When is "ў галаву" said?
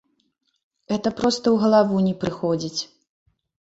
1.53-1.97